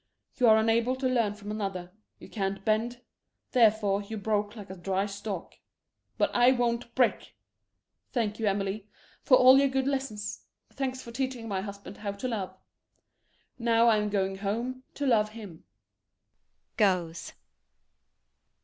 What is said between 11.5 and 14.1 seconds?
husband how to love. Now I'm